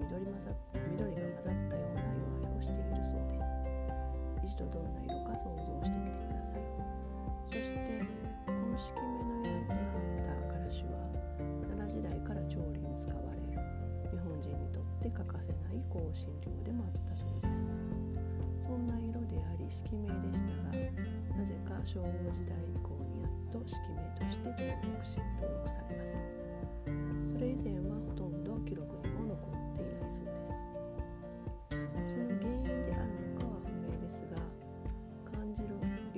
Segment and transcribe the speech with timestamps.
[0.00, 0.48] 緑混ざ
[0.96, 4.56] 緑が混ざったような色合いをしているそうです。
[4.56, 6.64] 一度どんな色か想像してみてください。
[7.48, 7.76] そして
[8.46, 10.96] この色目の由来となったからしは
[11.68, 13.40] 奈良時代から調理に使われ
[14.10, 17.62] 日本人にとって欠かせない香辛料でもあったそうです。
[18.64, 20.78] そんな色であり色名でしたが
[21.36, 26.39] なぜか昭和時代以降にやっと色名として登録し登録されます。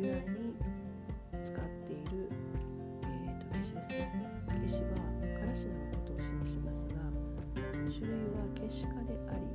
[0.03, 0.59] 由来に
[1.47, 2.27] 使っている、
[3.03, 4.11] えー、と消しですね
[4.51, 4.99] 消しは
[5.39, 6.99] からしのことを示しますが
[7.87, 9.47] 種類は結果であり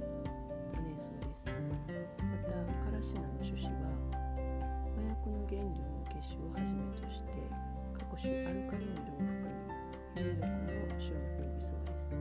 [0.72, 1.52] 多年草です。
[1.52, 3.92] またからし菜の種子は
[4.95, 7.36] 麻薬の原料の結晶をはじめとして
[8.00, 9.52] 各種アルカロイドを含み
[10.16, 12.16] 有毒の種目にそうです。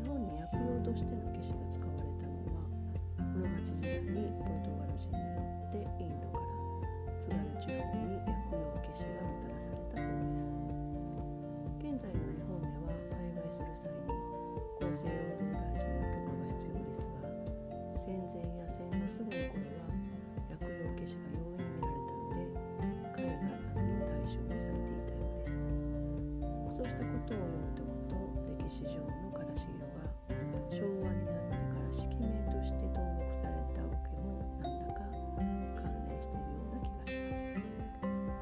[0.00, 2.64] 日本に薬用としての消しが使われたのは
[3.28, 5.36] 室町時代にポルトガル人によ
[5.68, 6.41] ってインドから
[27.32, 30.04] そうしたことを読むと歴史上のからし色が
[30.68, 35.00] 昭和になってから色名として登録されたわけもなんだか
[35.80, 37.64] 関連しているような気がします。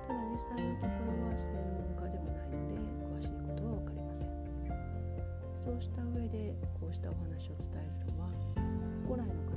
[0.06, 4.34] ただ実際のところは専門家でもないので詳しいことは分かりません。
[5.54, 6.50] そうした上で
[6.80, 8.34] こうしたお話を伝えるのは
[9.06, 9.49] 古来の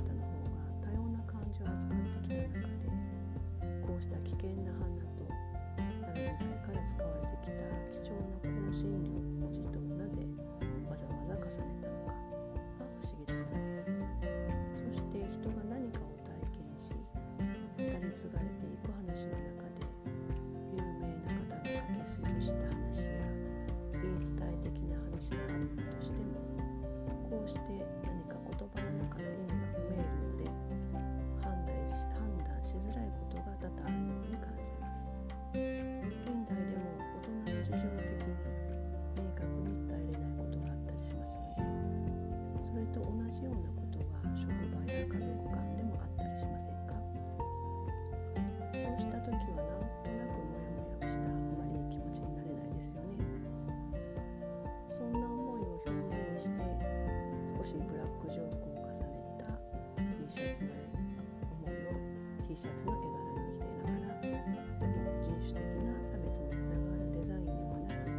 [24.24, 26.40] 伝え的な話があったとしても
[27.28, 27.60] こうして
[28.02, 29.63] 何か言葉の中の意味
[60.34, 61.94] シャツの思いを
[62.42, 64.42] T シャツの絵柄に入れながら
[64.82, 68.10] とても人種的な差別につながるデザインではなく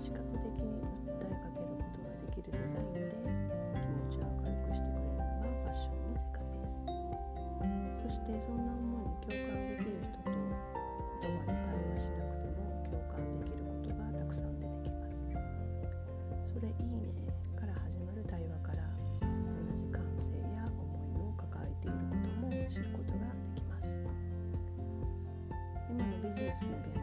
[0.00, 3.04] 視覚的に訴えかけることができるデザインで
[3.84, 6.96] 気持ちを明るくしてくれるのがファッションの世界で
[8.08, 8.71] すそしてそんな
[26.72, 27.01] champion.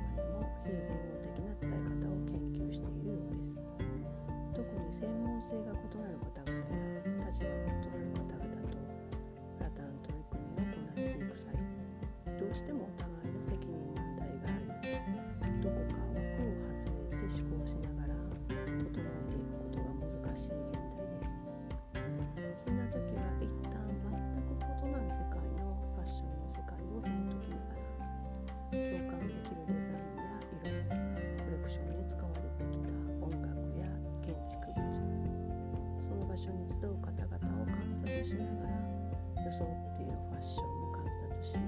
[39.59, 41.59] 装っていうファッションも観察し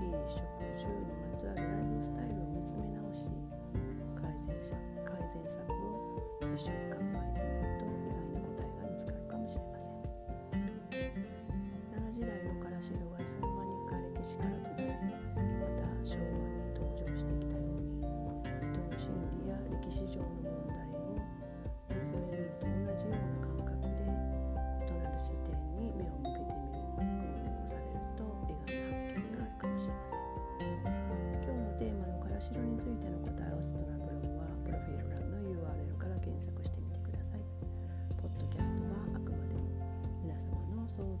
[0.00, 0.40] 衣食
[0.80, 3.28] 住にまつわるライフスタイルを見つめ直し
[4.16, 6.85] 改善策改善策を一緒に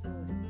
[0.02, 0.45] 想像力